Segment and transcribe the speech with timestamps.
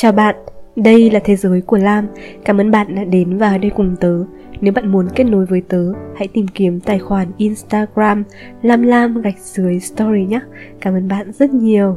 [0.00, 0.36] Chào bạn,
[0.76, 2.06] đây là Thế giới của Lam.
[2.44, 4.24] Cảm ơn bạn đã đến và đây cùng tớ.
[4.60, 8.24] Nếu bạn muốn kết nối với tớ, hãy tìm kiếm tài khoản Instagram
[8.62, 10.40] Lam Lam gạch dưới story nhé.
[10.80, 11.96] Cảm ơn bạn rất nhiều.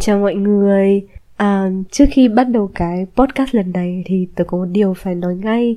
[0.00, 1.06] Chào mọi người.
[1.36, 5.14] À, trước khi bắt đầu cái podcast lần này thì tớ có một điều phải
[5.14, 5.76] nói ngay.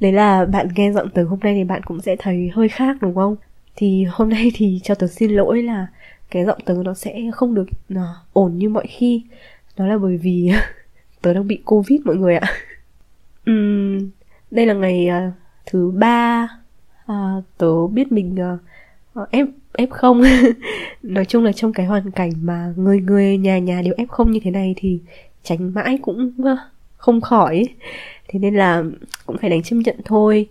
[0.00, 2.96] Đấy là bạn nghe giọng tớ hôm nay thì bạn cũng sẽ thấy hơi khác
[3.00, 3.36] đúng không?
[3.76, 5.86] Thì hôm nay thì cho tớ xin lỗi là
[6.30, 9.22] cái giọng tớ nó sẽ không được à, ổn như mọi khi
[9.76, 10.50] đó là bởi vì
[11.22, 12.52] tớ đang bị covid mọi người ạ.
[13.50, 14.10] Uhm,
[14.50, 15.32] đây là ngày uh,
[15.66, 16.48] thứ ba.
[17.12, 18.36] Uh, tớ biết mình
[19.14, 20.22] uh, f f không.
[21.02, 24.30] Nói chung là trong cái hoàn cảnh mà người người nhà nhà đều f không
[24.30, 25.00] như thế này thì
[25.42, 26.58] tránh mãi cũng uh,
[26.96, 27.68] không khỏi.
[28.28, 28.82] Thế nên là
[29.26, 30.48] cũng phải đánh chấp nhận thôi.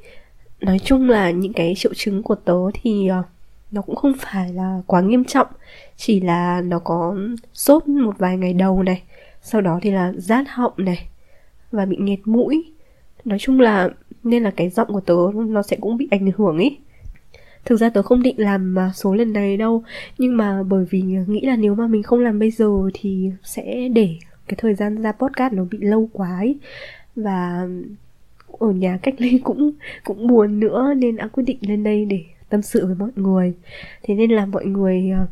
[0.62, 3.26] Nói chung là những cái triệu chứng của tớ thì uh,
[3.72, 5.48] nó cũng không phải là quá nghiêm trọng.
[5.98, 7.16] Chỉ là nó có
[7.54, 9.02] sốt một vài ngày đầu này
[9.46, 11.08] sau đó thì là rát họng này,
[11.72, 12.72] và bị nghẹt mũi.
[13.26, 13.90] Nói chung là
[14.24, 15.16] nên là cái giọng của tớ
[15.48, 16.78] nó sẽ cũng bị ảnh hưởng ý.
[17.66, 19.84] Thực ra tớ không định làm số lần này đâu,
[20.18, 23.90] nhưng mà bởi vì nghĩ là nếu mà mình không làm bây giờ thì sẽ
[23.94, 24.16] để
[24.48, 26.58] cái thời gian ra podcast nó bị lâu quá ấy.
[27.16, 27.68] và
[28.60, 29.72] ở nhà cách ly cũng
[30.04, 33.54] cũng buồn nữa, nên đã quyết định lên đây để tâm sự với mọi người.
[34.04, 35.28] Thế nên là mọi người ờ,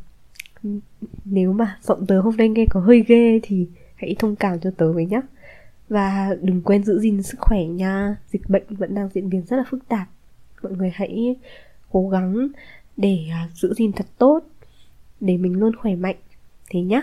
[1.25, 3.67] nếu mà giọng tớ hôm nay nghe có hơi ghê thì
[4.03, 5.21] hãy thông cảm cho tớ với nhé
[5.89, 8.15] và đừng quên giữ gìn sức khỏe nha.
[8.31, 10.07] Dịch bệnh vẫn đang diễn biến rất là phức tạp.
[10.63, 11.35] Mọi người hãy
[11.91, 12.47] cố gắng
[12.97, 14.39] để à, giữ gìn thật tốt
[15.19, 16.15] để mình luôn khỏe mạnh.
[16.69, 17.01] Thế nhá.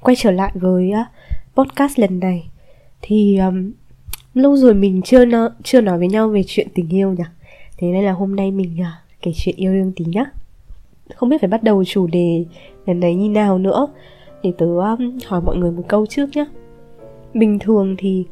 [0.00, 1.10] Quay trở lại với à,
[1.54, 2.50] podcast lần này
[3.02, 3.72] thì um,
[4.34, 7.24] lâu rồi mình chưa no, chưa nói với nhau về chuyện tình yêu nhỉ?
[7.76, 8.86] Thế nên là hôm nay mình uh,
[9.22, 10.24] kể chuyện yêu đương tí nhá.
[11.14, 12.44] Không biết phải bắt đầu chủ đề
[12.86, 13.88] lần này như nào nữa
[14.42, 16.46] để tớ um, hỏi mọi người một câu trước nhé
[17.34, 18.24] bình thường thì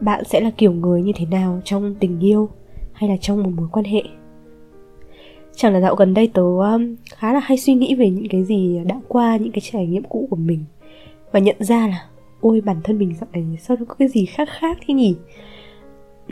[0.00, 2.48] bạn sẽ là kiểu người như thế nào trong tình yêu
[2.92, 4.02] hay là trong một mối quan hệ?
[5.56, 8.42] Chẳng là dạo gần đây tớ um, khá là hay suy nghĩ về những cái
[8.42, 10.64] gì đã qua, những cái trải nghiệm cũ của mình.
[11.32, 12.06] Và nhận ra là,
[12.40, 15.16] ôi, bản thân mình dạo này sao nó có cái gì khác khác thế nhỉ?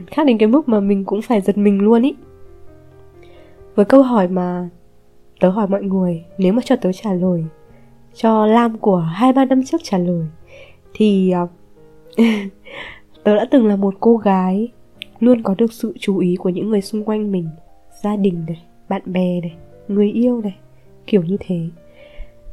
[0.06, 2.14] Khác đến cái mức mà mình cũng phải giật mình luôn ý.
[3.74, 4.68] Với câu hỏi mà
[5.40, 7.44] tớ hỏi mọi người, nếu mà cho tớ trả lời
[8.14, 10.26] cho Lam của hai ba năm trước trả lời
[10.94, 11.46] thì ờ,
[13.24, 14.68] tớ đã từng là một cô gái
[15.20, 17.48] luôn có được sự chú ý của những người xung quanh mình
[18.02, 19.54] gia đình này bạn bè này
[19.88, 20.56] người yêu này
[21.06, 21.60] kiểu như thế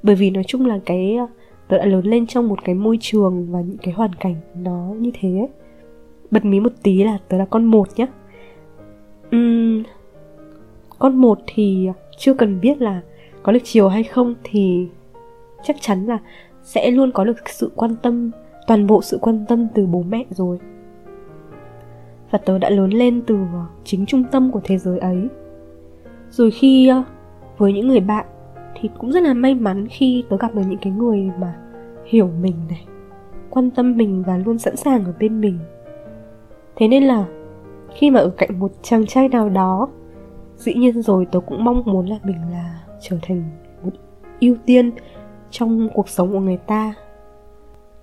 [0.04, 1.28] bởi vì nói chung là cái ờ,
[1.68, 4.94] tớ đã lớn lên trong một cái môi trường và những cái hoàn cảnh nó
[5.00, 5.50] như thế ấy.
[6.32, 8.06] bật mí một tí là tớ là con một nhá
[9.36, 9.84] uhm,
[11.00, 11.88] con một thì
[12.18, 13.02] chưa cần biết là
[13.44, 14.88] có được chiều hay không thì
[15.64, 16.20] chắc chắn là
[16.64, 18.32] sẽ luôn có được sự quan tâm,
[18.68, 20.60] toàn bộ sự quan tâm từ bố mẹ rồi.
[22.32, 25.28] Và tớ đã lớn lên từ ờ, chính trung tâm của thế giới ấy.
[26.30, 27.04] Rồi khi ờ,
[27.58, 28.26] với những người bạn
[28.80, 31.56] thì cũng rất là may mắn khi tớ gặp được những cái người mà
[32.06, 32.86] hiểu mình này,
[33.50, 35.60] quan tâm mình và luôn sẵn sàng ở bên mình.
[36.76, 37.26] Thế nên là
[37.96, 39.88] khi mà ở cạnh một chàng trai nào đó,
[40.56, 43.44] dĩ nhiên rồi tớ cũng mong muốn là mình là trở thành
[43.84, 43.92] một
[44.40, 44.92] ưu tiên
[45.52, 46.94] trong cuộc sống của người ta.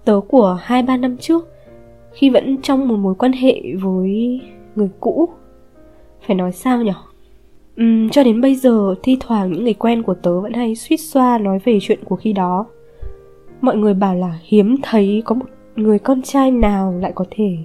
[0.04, 1.48] Tớ của hai ba năm trước
[2.12, 4.40] khi vẫn trong một mối quan hệ với
[4.76, 5.28] người cũ.
[6.26, 6.94] Phải nói sao nhở?
[7.82, 10.96] Uhm, cho đến bây giờ thi thoảng những người quen của tớ vẫn hay suýt
[10.96, 12.66] xoa nói về chuyện của khi đó.
[13.60, 15.46] Mọi người bảo là hiếm thấy có một
[15.76, 17.56] người con trai nào lại có thể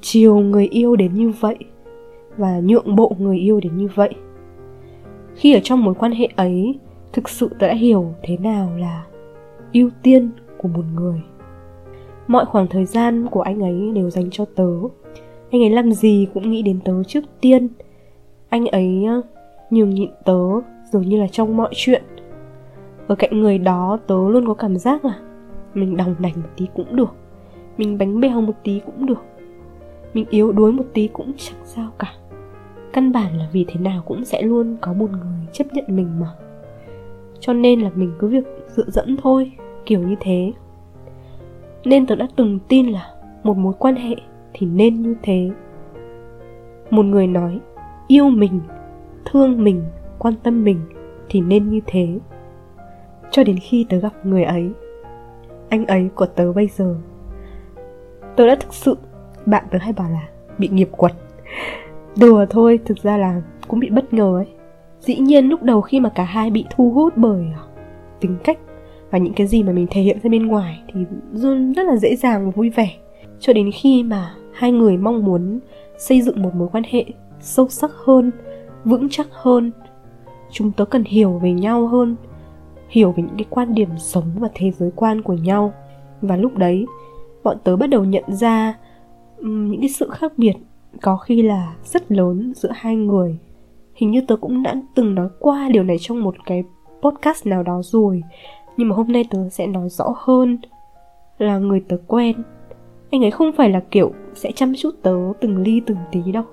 [0.00, 1.56] chiều người yêu đến như vậy
[2.36, 4.14] và nhượng bộ người yêu đến như vậy.
[5.34, 6.78] Khi ở trong mối quan hệ ấy
[7.12, 9.06] thực sự tớ đã hiểu thế nào là
[9.72, 11.22] ưu tiên của một người.
[12.26, 14.70] Mọi khoảng thời gian của anh ấy đều dành cho tớ.
[15.50, 17.68] Anh ấy làm gì cũng nghĩ đến tớ trước tiên.
[18.48, 19.22] Anh ấy ờ,
[19.70, 20.40] nhường nhịn tớ
[20.92, 22.02] dường như là trong mọi chuyện.
[23.06, 25.18] Ở cạnh người đó, tớ luôn có cảm giác là
[25.74, 27.14] mình đồng đành một tí cũng được.
[27.76, 29.24] Mình bánh bèo một tí cũng được.
[30.14, 32.14] Mình yếu đuối một tí cũng chẳng sao cả.
[32.92, 36.20] Căn bản là vì thế nào cũng sẽ luôn có một người chấp nhận mình
[36.20, 36.26] mà
[37.42, 39.52] cho nên là mình cứ việc dựa dẫn thôi,
[39.86, 40.52] kiểu như thế.
[41.84, 44.16] Nên tớ đã từng tin là một mối quan hệ
[44.52, 45.50] thì nên như thế.
[46.90, 47.60] Một người nói,
[48.08, 48.60] yêu mình,
[49.24, 49.82] thương mình,
[50.18, 50.80] quan tâm mình
[51.28, 52.18] thì nên như thế.
[53.30, 54.70] Cho đến khi tớ gặp người ấy,
[55.68, 56.94] anh ấy của tớ bây giờ,
[58.36, 58.96] tớ đã thực sự,
[59.46, 60.28] bạn tớ hay bảo là
[60.58, 61.12] bị nghiệp quật.
[62.20, 64.61] Đùa thôi, thực ra là cũng bị bất ngờ ấy
[65.02, 67.62] dĩ nhiên lúc đầu khi mà cả hai bị thu hút bởi ờ,
[68.20, 68.58] tính cách
[69.10, 71.00] và những cái gì mà mình thể hiện ra bên ngoài thì
[71.32, 72.90] luôn rất là dễ dàng và vui vẻ.
[73.40, 75.60] Cho đến khi mà hai người mong muốn
[75.98, 77.04] xây dựng một mối quan hệ
[77.40, 78.30] sâu sắc hơn,
[78.84, 79.72] vững chắc hơn,
[80.50, 82.16] chúng tớ cần hiểu về nhau hơn,
[82.88, 85.72] hiểu về những cái quan điểm sống và thế giới quan của nhau.
[86.20, 86.86] Và lúc đấy,
[87.42, 88.74] bọn tớ bắt đầu nhận ra
[89.40, 90.54] những cái sự khác biệt
[91.02, 93.38] có khi là rất lớn giữa hai người
[94.02, 96.64] hình như tớ cũng đã từng nói qua điều này trong một cái
[97.02, 98.22] podcast nào đó rồi.
[98.76, 100.58] Nhưng mà hôm nay tớ sẽ nói rõ hơn
[101.38, 102.36] là người tớ quen.
[103.10, 106.44] Anh ấy không phải là kiểu sẽ chăm chút tớ từng ly từng tí đâu.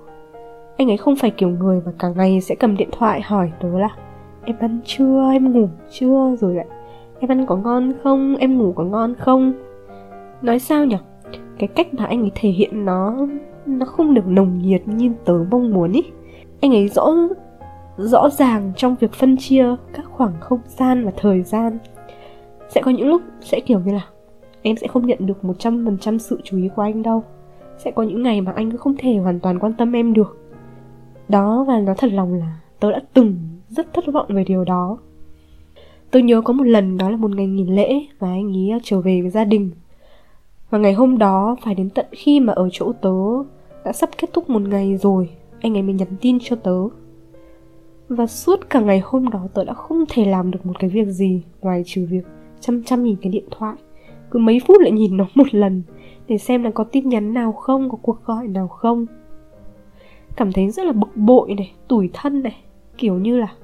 [0.76, 3.78] Anh ấy không phải kiểu người mà cả ngày sẽ cầm điện thoại hỏi tớ
[3.78, 3.96] là,
[4.44, 5.30] em ăn chưa?
[5.32, 6.36] Em ngủ chưa?
[6.40, 6.66] Rồi lại,
[7.20, 8.36] em ăn có ngon không?
[8.36, 9.52] Em ngủ có ngon không?
[10.42, 10.96] Nói sao nhỉ
[11.58, 13.26] cái cách mà anh ấy thể hiện nó
[13.66, 16.02] nó không được nồng nhiệt như tớ mong muốn ý
[16.60, 17.14] anh ấy rõ
[17.96, 21.78] rõ ràng trong việc phân chia các khoảng không gian và thời gian.
[22.68, 24.06] Sẽ có những lúc sẽ kiểu như là
[24.62, 27.24] em sẽ không nhận được một trăm phần trăm sự chú ý của anh đâu.
[27.78, 30.38] Sẽ có những ngày mà anh không thể hoàn toàn quan tâm em được.
[31.28, 33.36] Đó, và nó thật lòng là tớ đã từng
[33.68, 34.98] rất thất vọng về điều đó.
[36.10, 38.78] Tôi nhớ có một lần, đó là một ngày nghỉ lễ và anh ấy à,
[38.82, 39.70] trở về với gia đình.
[40.70, 43.14] Và ngày hôm đó, phải đến tận khi mà ở chỗ tớ
[43.84, 45.28] đã sắp kết thúc một ngày rồi
[45.60, 46.88] anh ấy mới nhắn tin cho tớ.
[48.08, 51.06] Và suốt cả ngày hôm đó tớ đã không thể làm được một cái việc
[51.06, 52.24] gì ngoài trừ việc
[52.60, 53.76] chăm chăm nhìn cái điện thoại.
[54.30, 55.82] Cứ mấy phút lại nhìn nó một lần,
[56.28, 59.06] để xem là có tin nhắn nào không, có cuộc gọi nào không.
[60.36, 62.56] Cảm thấy rất là bực bội này, tủi thân này,
[62.98, 63.54] kiểu như là,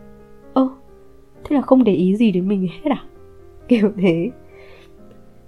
[0.54, 0.68] ơ,
[1.44, 3.04] thế là không để ý gì đến mình hết à?
[3.68, 4.30] Kiểu thế.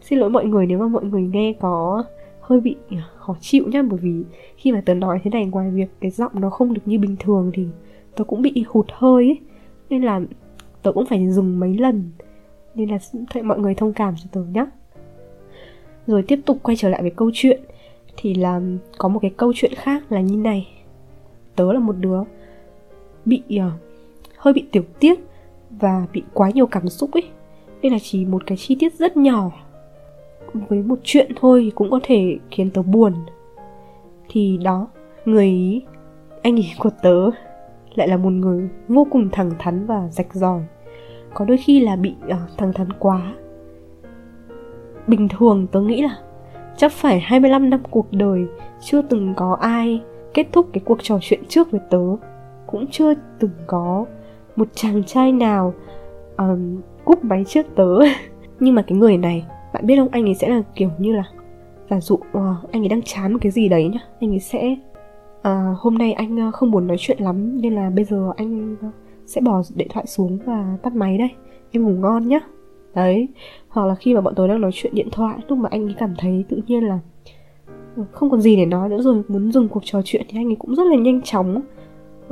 [0.00, 2.04] Xin lỗi mọi người nếu mà mọi người nghe có
[2.48, 3.82] hơi bị à, khó chịu nhá.
[3.82, 4.22] Bởi vì
[4.56, 7.16] khi mà tớ nói thế này ngoài việc cái giọng nó không được như bình
[7.20, 7.66] thường thì
[8.16, 9.38] tớ cũng bị hụt hơi ấy.
[9.90, 10.20] Nên là
[10.82, 12.10] tớ cũng phải dùng mấy lần.
[12.74, 12.98] Nên là
[13.30, 14.66] thầy mọi người thông cảm cho tớ nhé
[16.06, 17.60] rồi tiếp tục quay trở lại với câu chuyện.
[18.16, 18.60] Thì là
[18.98, 20.68] có một cái câu chuyện khác là như này.
[21.56, 22.20] Tớ là một đứa
[23.24, 23.72] bị uh,
[24.36, 25.18] hơi bị tiểu tiết
[25.70, 27.24] và bị quá nhiều cảm xúc ấy.
[27.82, 29.50] Nên là chỉ một cái chi tiết rất nhỏ
[30.54, 33.14] với một chuyện thôi cũng có thể khiến tớ buồn.
[34.28, 34.88] Thì đó
[35.24, 35.82] người ý
[36.42, 37.30] anh ý của tớ
[37.94, 40.60] lại là một người vô cùng thẳng thắn và rạch ròi
[41.34, 43.34] có đôi khi là bị uh, thẳng thắn quá.
[45.06, 46.18] Bình thường tớ nghĩ là
[46.76, 48.46] chắc phải 25 năm cuộc đời
[48.80, 50.02] chưa từng có ai
[50.34, 52.02] kết thúc cái cuộc trò chuyện trước với tớ
[52.66, 54.04] cũng chưa từng có
[54.56, 55.74] một chàng trai nào
[56.36, 57.98] um, cúp máy trước tớ.
[58.60, 61.24] Nhưng mà cái người này bạn biết không anh ấy sẽ là kiểu như là
[61.90, 64.76] giả dụ uh, anh ấy đang chán một cái gì đấy nhá anh ấy sẽ
[65.38, 68.72] uh, hôm nay anh uh, không muốn nói chuyện lắm nên là bây giờ anh
[68.72, 68.94] uh,
[69.26, 71.30] sẽ bỏ điện thoại xuống và tắt máy đây
[71.70, 72.40] em ngủ ngon nhá.
[72.94, 73.28] Đấy
[73.68, 75.94] hoặc là khi mà bọn tôi đang nói chuyện điện thoại lúc mà anh ấy
[75.98, 76.98] cảm thấy tự nhiên là
[78.12, 80.56] không còn gì để nói nữa rồi muốn dừng cuộc trò chuyện thì anh ấy
[80.58, 81.62] cũng rất là nhanh chóng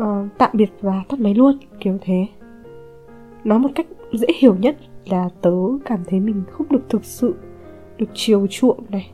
[0.02, 0.06] uh,
[0.38, 2.26] tạm biệt và tắt máy luôn kiểu thế.
[3.44, 4.76] Nói một cách dễ hiểu nhất
[5.10, 7.34] là tớ cảm thấy mình không được thực sự,
[7.98, 9.10] được chiều chuộng này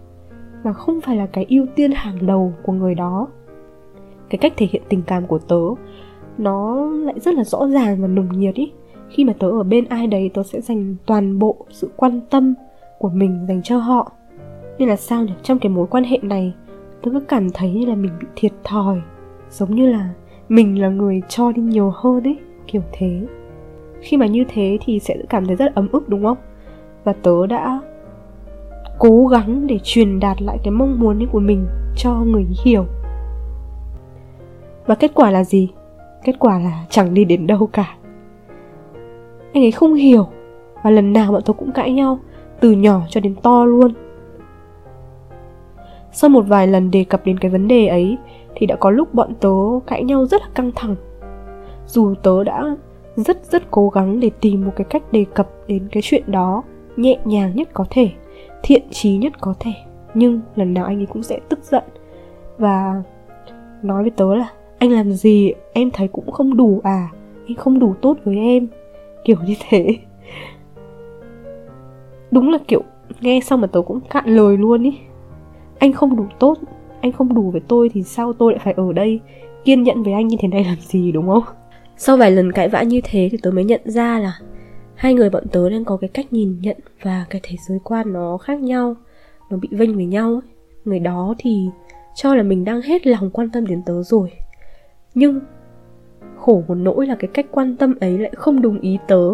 [0.62, 3.28] và không phải là cái ưu tiên hàng đầu của người đó.
[4.30, 5.60] Cái cách thể hiện tình cảm của tớ,
[6.38, 8.72] nó lại rất là rõ ràng và nồng nhiệt ý.
[9.08, 12.54] Khi mà tớ ở bên ai đấy, tớ sẽ dành toàn bộ sự quan tâm
[12.98, 14.12] của mình dành cho họ.
[14.78, 15.32] Nên là sao nhỉ?
[15.42, 16.54] Trong cái mối quan hệ này,
[17.02, 19.00] tớ cứ cảm thấy như là mình bị thiệt thòi,
[19.50, 20.08] giống như là
[20.48, 23.26] mình là người cho đi nhiều hơn ấy kiểu thế
[24.02, 26.38] khi mà như thế thì sẽ cảm thấy rất ấm ức, đúng không?
[27.04, 27.80] Và tớ đã
[28.98, 31.66] cố gắng để truyền đạt lại cái mong muốn ấy của mình
[31.96, 32.86] cho người hiểu.
[34.86, 35.68] Và kết quả là gì?
[36.24, 37.96] Kết quả là chẳng đi đến đâu cả.
[39.52, 40.26] Anh ấy không hiểu.
[40.82, 42.18] Và lần nào bọn tôi cũng cãi nhau,
[42.60, 43.92] từ nhỏ cho đến to luôn.
[46.12, 48.16] Sau một vài lần đề cập đến cái vấn đề ấy,
[48.54, 49.48] thì đã có lúc bọn tớ
[49.86, 50.96] cãi nhau rất là căng thẳng.
[51.86, 52.76] Dù tớ đã
[53.16, 56.62] rất rất cố gắng để tìm một cái cách đề cập đến cái chuyện đó
[56.96, 58.10] nhẹ nhàng nhất có thể,
[58.62, 59.72] thiện trí nhất có thể.
[60.14, 61.84] Nhưng lần nào anh ấy cũng sẽ tức giận
[62.58, 63.02] và
[63.82, 65.52] nói với tớ là, anh làm gì?
[65.72, 67.08] Em thấy cũng không đủ à?
[67.48, 68.68] Anh không đủ tốt với em.
[69.24, 69.86] Kiểu như thế.
[72.30, 72.82] Đúng là kiểu
[73.20, 74.98] nghe xong mà tớ cũng cạn lời luôn ý.
[75.78, 76.58] Anh không đủ tốt,
[77.00, 79.20] anh không đủ với tôi thì sao tôi lại phải ở đây
[79.64, 81.42] kiên nhẫn với anh như thế này làm gì, đúng không?
[82.04, 84.38] Sau vài lần cãi vã như thế thì tớ mới nhận ra là
[84.94, 88.12] hai người bọn tớ đang có cái cách nhìn nhận và cái thế giới quan
[88.12, 88.96] nó khác nhau,
[89.50, 90.50] nó bị vênh với nhau ấy.
[90.84, 91.68] người đó thì
[92.14, 94.32] cho là mình đang hết lòng quan tâm đến tớ rồi
[95.14, 95.40] nhưng
[96.36, 99.30] khổ một nỗi là cái cách quan tâm ấy lại không đúng ý tớ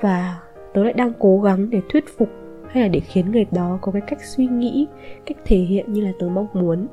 [0.00, 2.28] và tớ tớ lại đang cố gắng để thuyết phục
[2.68, 4.86] hay là để khiến người đó có cái cách suy nghĩ,
[5.26, 6.86] cách thể hiện như là tớ mong muốn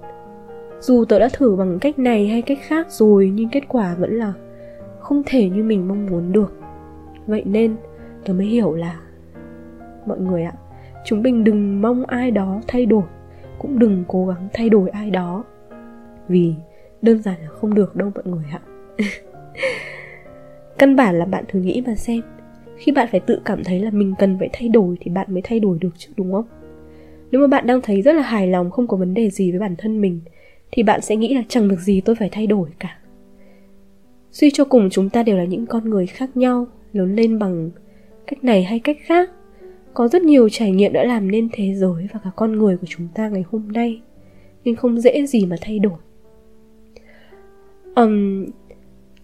[0.80, 4.14] dù tớ đã thử bằng cách này hay cách khác rồi, nhưng kết quả vẫn
[4.14, 4.34] là
[5.06, 6.54] không thể như mình mong muốn được.
[7.28, 7.76] Vậy nên,
[8.26, 9.00] tớ mới hiểu là,
[10.06, 10.54] mọi người ạ,
[11.06, 13.04] chúng mình đừng mong ai đó thay đổi,
[13.60, 15.44] cũng đừng cố gắng thay đổi ai đó.
[16.28, 16.54] Vì
[17.02, 18.62] đơn giản là không được đâu mọi người ạ.
[20.78, 22.22] Căn bản là bạn thử nghĩ mà xem,
[22.78, 25.42] khi bạn phải tự cảm thấy là mình cần phải thay đổi thì bạn mới
[25.42, 26.46] thay đổi được chứ, đúng không?
[27.32, 29.60] Nếu mà bạn đang thấy rất là hài lòng, không có vấn đề gì với
[29.60, 30.22] bản thân mình,
[30.72, 32.98] thì bạn sẽ nghĩ là chẳng được gì tôi phải thay đổi cả
[34.36, 37.72] suy cho cùng chúng ta đều là những con người khác nhau lớn lên bằng
[38.28, 39.30] cách này hay cách khác.
[39.94, 42.88] Có rất nhiều trải nghiệm đã làm nên thế giới và cả con người của
[42.90, 44.02] chúng ta ngày hôm nay
[44.64, 45.98] nhưng không dễ gì mà thay đổi.
[47.96, 48.46] Um,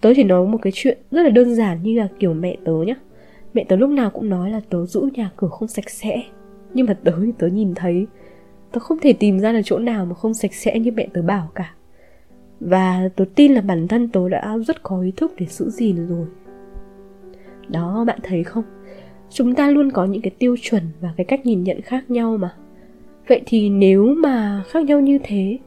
[0.01, 2.73] tớ chỉ nói một cái chuyện rất là đơn giản như là kiểu mẹ tớ
[2.87, 2.95] nhá.
[3.53, 6.23] Mẹ tớ lúc nào cũng nói là tớ giữ nhà cửa không sạch sẽ
[6.73, 8.07] nhưng mà tớ thì tớ nhìn thấy
[8.71, 11.21] tớ không thể tìm ra là chỗ nào mà không sạch sẽ như mẹ tớ
[11.21, 11.75] bảo cả
[12.61, 16.07] và tôi tin là bản thân tôi đã rất có ý thức để giữ gìn
[16.07, 16.27] rồi.
[17.67, 18.63] Đó, bạn thấy không?
[19.29, 22.37] Chúng ta luôn có những cái tiêu chuẩn và cái cách nhìn nhận khác nhau
[22.37, 22.55] mà.
[23.27, 25.57] Vậy thì nếu mà khác nhau như thế,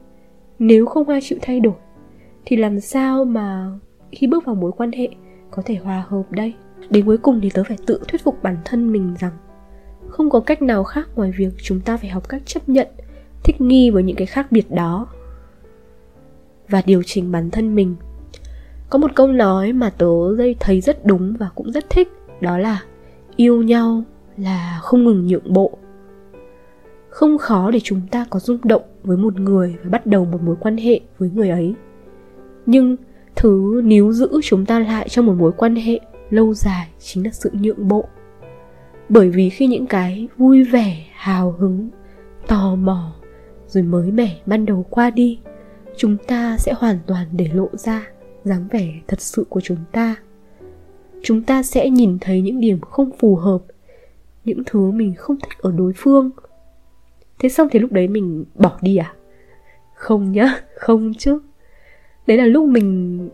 [0.58, 1.74] nếu không ai chịu thay đổi,
[2.44, 3.70] thì làm sao mà
[4.12, 5.08] khi bước vào mối quan hệ
[5.50, 6.54] có thể hòa hợp đây?
[6.90, 9.32] Đến cuối cùng thì tớ phải tự thuyết phục bản thân mình rằng
[10.08, 12.88] không có cách nào khác ngoài việc chúng ta phải học cách chấp nhận,
[13.44, 15.06] thích nghi với những cái khác biệt đó
[16.68, 17.96] và điều chỉnh bản thân mình.
[18.90, 20.06] Có một câu nói mà tớ
[20.60, 22.08] thấy rất đúng và cũng rất thích,
[22.40, 22.82] đó là
[23.36, 24.02] yêu nhau
[24.36, 25.78] là không ngừng nhượng bộ.
[27.08, 30.42] Không khó để chúng ta có rung động với một người và bắt đầu một
[30.42, 31.74] mối quan hệ với người ấy.
[32.66, 32.96] Nhưng
[33.36, 37.30] thứ níu giữ chúng ta lại trong một mối quan hệ lâu dài chính là
[37.30, 38.04] sự nhượng bộ.
[39.08, 41.90] Bởi vì khi những cái vui vẻ, hào hứng,
[42.46, 43.12] tò mò
[43.66, 45.38] rồi mới mẻ ban đầu qua đi
[45.96, 48.08] chúng ta sẽ hoàn toàn để lộ ra
[48.44, 50.16] dáng vẻ thật sự của chúng ta.
[51.22, 53.58] Chúng ta sẽ nhìn thấy những điểm không phù hợp,
[54.44, 56.30] những thứ mình không thích ở đối phương.
[57.38, 59.14] Thế xong thì lúc đấy mình bỏ đi à?
[59.94, 61.38] Không nhá, không chứ.
[62.26, 63.28] Đấy là lúc mình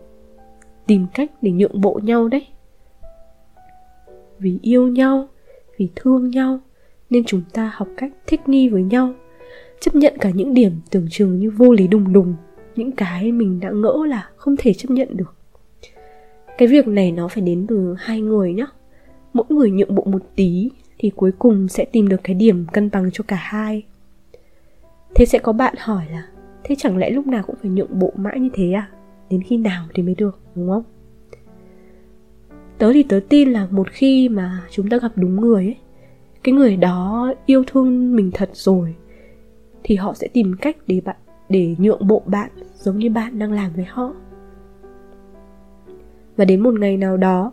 [0.87, 2.47] tìm cách để nhượng bộ nhau đấy.
[4.39, 5.27] Vì yêu nhau,
[5.77, 6.59] vì thương nhau,
[7.09, 9.13] nên chúng ta học cách thích nghi với nhau,
[9.81, 12.35] chấp nhận cả những điểm tưởng chừng như vô lý đùng đùng
[12.75, 15.35] những cái mình đã ngỡ là không thể chấp nhận được.
[16.57, 18.65] Cái việc này nó phải đến từ hai người nhá.
[19.33, 22.89] Mỗi người nhượng bộ một tí thì cuối cùng sẽ tìm được cái điểm cân
[22.91, 23.83] bằng cho cả hai.
[25.15, 26.27] Thế sẽ có bạn hỏi là,
[26.63, 28.89] thế chẳng lẽ lúc nào cũng phải nhượng bộ mãi như thế à?
[29.29, 30.83] Đến khi nào thì mới được, đúng không?
[32.77, 35.77] Tớ thì tớ tin là một khi mà chúng ta gặp đúng người ấy,
[36.43, 38.95] cái người đó yêu thương mình thật rồi,
[39.83, 41.15] thì họ sẽ tìm cách để bạn
[41.51, 44.13] để nhượng bộ bạn giống như bạn đang làm với họ.
[46.37, 47.51] Và đến một ngày nào đó,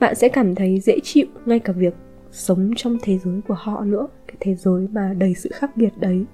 [0.00, 1.94] bạn sẽ cảm thấy dễ chịu ngay cả việc
[2.30, 5.90] sống trong thế giới của họ nữa, cái thế giới mà đầy sự khác biệt
[6.00, 6.24] đấy.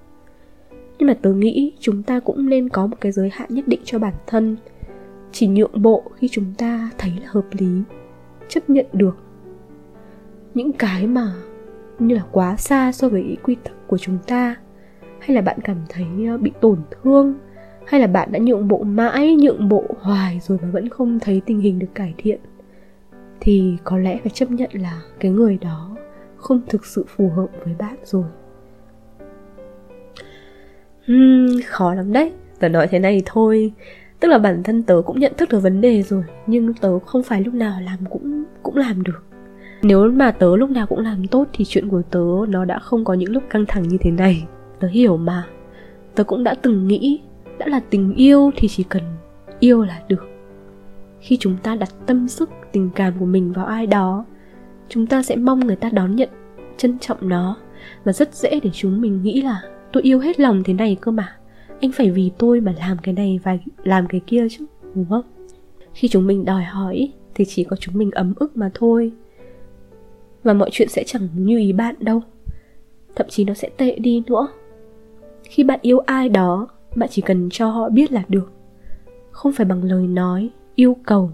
[0.98, 3.80] Nhưng mà tớ nghĩ chúng ta cũng nên có một cái giới hạn nhất định
[3.84, 4.56] cho bản thân,
[5.32, 7.82] chỉ nhượng bộ khi chúng ta thấy là hợp lý,
[8.48, 9.16] chấp nhận được.
[10.54, 11.34] Những cái mà
[11.98, 14.56] như là quá xa so với ý quy tắc của chúng ta
[15.22, 17.34] hay là bạn cảm thấy ờ, bị tổn thương?
[17.86, 21.42] Hay là bạn đã nhượng bộ mãi nhượng bộ hoài rồi mà vẫn không thấy
[21.46, 22.40] tình hình được cải thiện?
[23.40, 25.96] Thì có lẽ phải chấp nhận là cái người đó
[26.36, 28.24] không thực sự phù hợp với bạn rồi.
[31.12, 32.32] Uhm, khó lắm đấy.
[32.58, 33.72] Tớ nói thế này thôi.
[34.20, 37.22] Tức là bản thân tớ cũng nhận thức được vấn đề rồi nhưng tớ không
[37.22, 39.24] phải lúc nào làm cũng cũng làm được.
[39.82, 43.04] Nếu mà tớ lúc nào cũng làm tốt thì chuyện của tớ nó đã không
[43.04, 44.46] có những lúc căng thẳng như thế này
[44.82, 45.46] tớ hiểu mà.
[46.14, 47.20] Tớ cũng đã từng nghĩ,
[47.58, 49.02] đã là tình yêu thì chỉ cần
[49.60, 50.24] yêu là được.
[51.20, 54.24] Khi chúng ta đặt tâm sức, tình cảm của mình vào ai đó,
[54.88, 56.28] chúng ta sẽ mong người ta đón nhận,
[56.76, 57.56] trân trọng nó.
[58.04, 59.62] Và rất dễ để chúng mình nghĩ là
[59.92, 61.36] tôi yêu hết lòng thế này cơ mà.
[61.80, 65.24] Anh phải vì tôi mà làm cái này và làm cái kia chứ, đúng không?
[65.94, 69.12] Khi chúng mình đòi hỏi thì chỉ có chúng mình ấm ức mà thôi.
[70.42, 72.22] Và mọi chuyện sẽ chẳng như ý bạn đâu.
[73.16, 74.48] Thậm chí nó sẽ tệ đi nữa
[75.52, 78.52] khi bạn yêu ai đó, bạn chỉ cần cho họ biết là được.
[79.30, 81.30] Không phải bằng lời nói, yêu cầu,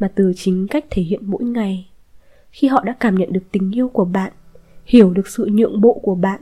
[0.00, 1.88] mà từ chính cách thể hiện mỗi ngày.
[2.50, 4.32] Khi họ đã cảm nhận được tình yêu của bạn,
[4.84, 6.40] hiểu được sự nhượng bộ của bạn,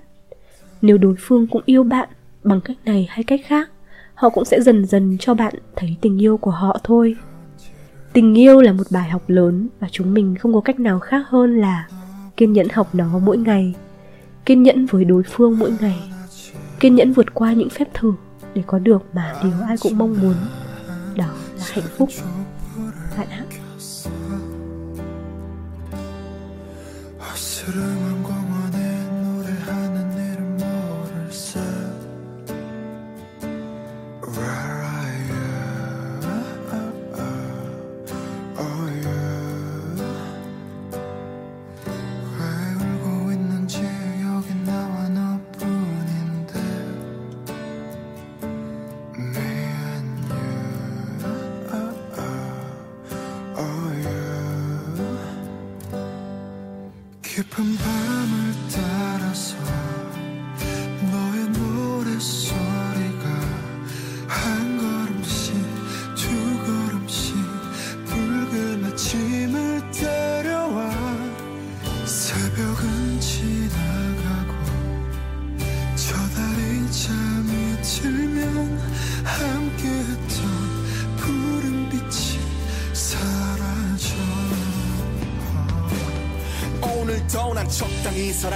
[0.83, 2.09] nếu đối phương cũng yêu bạn
[2.45, 3.71] bằng cách này hay cách khác,
[4.15, 7.17] họ cũng sẽ dần dần cho bạn thấy tình yêu của họ thôi.
[8.13, 11.23] Tình yêu là một bài học lớn và chúng mình không có cách nào khác
[11.29, 11.89] hơn là
[12.37, 13.75] kiên nhẫn học nó mỗi ngày,
[14.47, 15.99] kiên nhẫn với đối phương mỗi ngày
[16.83, 18.13] kiên nhẫn vượt qua những phép thử
[18.55, 20.35] để có được mà điều ai cũng mong muốn.
[21.17, 22.09] Đó là hạnh phúc.
[23.17, 23.45] bạn ạ
[57.35, 58.52] 깊은 밤을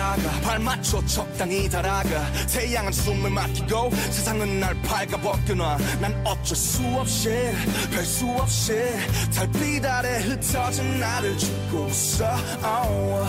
[0.07, 0.41] 적당히 살아가.
[0.41, 2.33] 발 맞춰 적당히 달아가.
[2.47, 5.79] 태양은 숨을 막히고 세상은 날 밝아벗겨놔.
[6.01, 7.31] 난 어쩔 수 없이
[7.91, 8.73] 별 수 없이
[9.35, 12.25] 달빛 아래 흩어진 나를 죽고 있어.
[12.63, 13.27] Oh.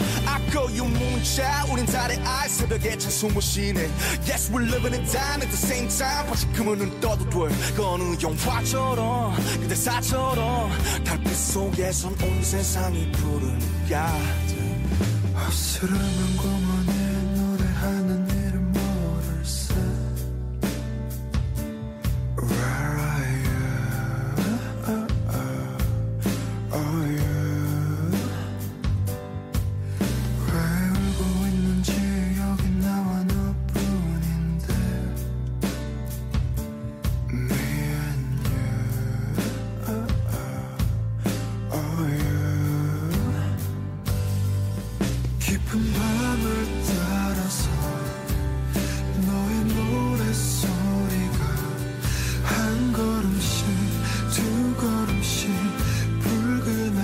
[0.52, 3.82] Call you 문자 우린 달의 알 새벽에 찬 숨을 쉬네.
[4.28, 6.28] Yes we're living it down at the same time.
[6.30, 7.56] 다시 그물은 떠도 돼.
[7.76, 10.72] 그 어느 영화처럼 그 대 사처럼
[11.04, 14.14] 달빛 속에선 온 세상이 푸르니까
[15.36, 16.67] 어스름한 공원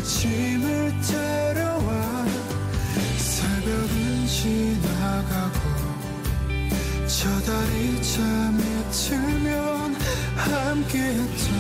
[0.03, 2.25] 아침을 따라와
[3.17, 5.59] 새벽은 지나가고
[7.07, 8.61] 저 달이 잠에
[8.91, 9.95] 들면
[10.35, 11.52] 함께했던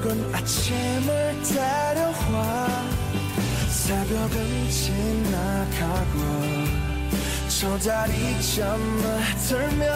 [0.00, 2.66] 붉은 아침을 따려와
[3.68, 6.18] 새벽은 지나가고
[7.48, 9.86] 저 달이 잠을 들면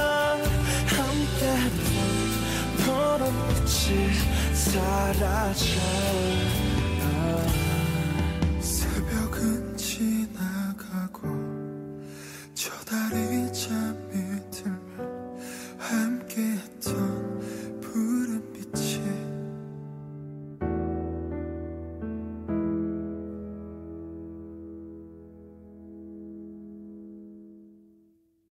[0.86, 1.82] 함께했던
[2.78, 3.22] 푸른
[3.64, 4.14] 빛이
[4.54, 5.66] 사라져